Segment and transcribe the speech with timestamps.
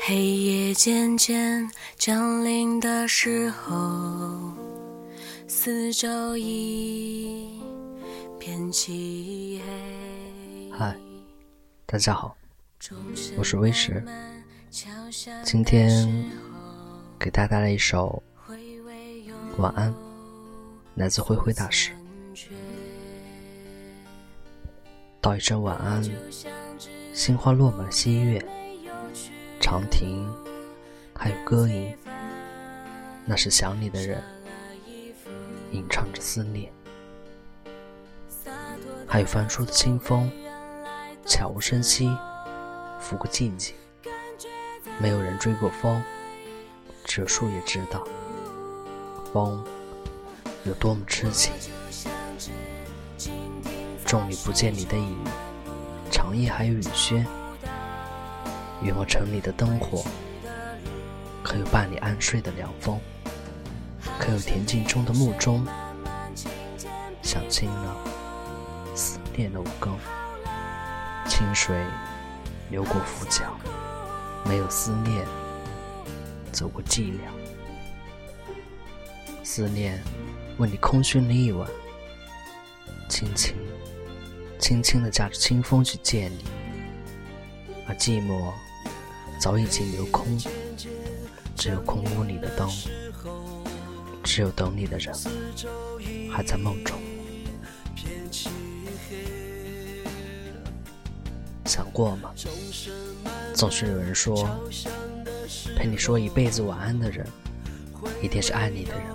[0.00, 4.52] 黑夜渐渐降临的时候，
[5.46, 7.60] 四周一
[8.38, 10.72] 片漆黑。
[10.76, 10.96] 嗨，
[11.86, 12.36] 大家好，
[13.36, 14.02] 我是微石，
[15.44, 16.28] 今天
[17.18, 18.22] 给大家带来一首
[19.58, 19.94] 晚安，
[20.96, 21.92] 来自灰灰大师。
[25.20, 26.02] 道一声晚安，
[27.18, 28.40] 心花落满西月，
[29.58, 30.32] 长亭
[31.12, 31.92] 还有歌吟，
[33.26, 34.22] 那是想你的人
[35.72, 36.72] 吟唱着思念。
[39.04, 40.30] 还有翻书的清风，
[41.26, 42.08] 悄无声息
[43.00, 43.74] 拂过寂静。
[45.00, 46.00] 没有人追过风，
[47.04, 48.06] 只有树叶知道
[49.32, 49.66] 风
[50.62, 51.52] 有多么痴情。
[54.06, 55.18] 众里不见你的影，
[56.10, 57.26] 长夜还有雨轩。
[58.82, 60.04] 愿我城里的灯火，
[61.42, 62.98] 可有伴你安睡的凉风？
[64.18, 65.66] 可有恬静中的木钟，
[67.22, 67.96] 响清了
[68.94, 69.96] 思念的五更？
[71.28, 71.84] 清水
[72.70, 73.58] 流过浮桥，
[74.44, 75.26] 没有思念
[76.52, 77.20] 走过寂寥。
[79.42, 80.02] 思念
[80.58, 81.68] 为你空虚了一晚，
[83.08, 83.56] 轻轻。
[84.58, 86.44] 轻轻地驾着清风去见你，
[87.86, 88.52] 而寂寞
[89.40, 90.38] 早已经流空，
[91.56, 92.68] 只有空屋里的灯，
[94.22, 95.14] 只有等你的人
[96.30, 96.98] 还在梦中。
[101.64, 102.30] 想过吗？
[103.54, 104.48] 总是有人说，
[105.76, 107.26] 陪你说一辈子晚安的人，
[108.20, 109.06] 一定是爱你的人。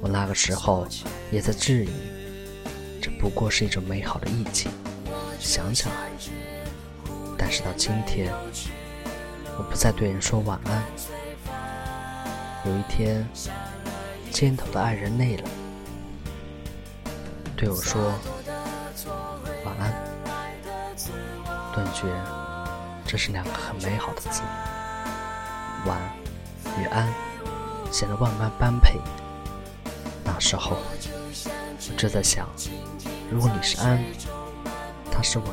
[0.00, 0.86] 我那个时候
[1.32, 2.17] 也在质疑。
[3.18, 4.70] 不过是一种美好的意境，
[5.38, 6.30] 想想而已。
[7.36, 8.32] 但是到今天，
[9.56, 10.82] 我不再对人说晚安。
[12.64, 13.26] 有一天，
[14.30, 15.48] 肩头的爱人累了，
[17.56, 18.12] 对我说
[19.64, 19.92] 晚安。
[21.72, 22.02] 顿觉
[23.06, 24.42] 这是两个很美好的字，
[25.86, 25.96] 晚
[26.80, 27.08] 与安
[27.90, 29.00] 显得万般般配。
[30.24, 32.48] 那时候，我正在想。
[33.30, 34.02] 如果你是安，
[35.10, 35.48] 他是晚，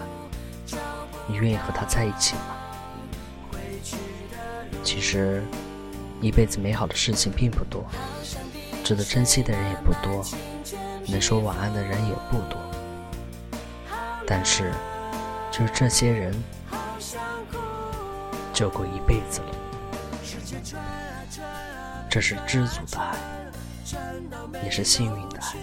[1.28, 2.42] 你愿意和他在一起吗？
[4.84, 5.44] 其实，
[6.22, 7.86] 一辈子美好的事情并不多，
[8.84, 10.24] 值得珍惜的人也不多，
[11.08, 12.58] 能说晚安的人也不多。
[14.26, 14.72] 但是，
[15.52, 16.34] 就是这些人，
[18.54, 19.48] 就够一辈子了。
[22.10, 23.18] 这是知足的爱，
[24.64, 25.56] 也是幸运的爱。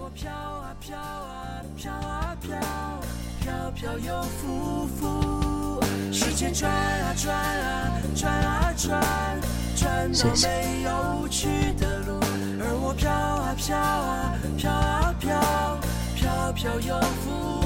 [0.00, 2.50] 我飘啊飘啊飘啊，飘
[3.40, 5.80] 飘飘又浮浮。
[6.12, 9.00] 世界转啊转啊转啊转，
[9.76, 12.18] 转到没有去的路。
[12.60, 15.80] 而我飘啊飘啊飘啊飘，
[16.14, 17.63] 飘飘又浮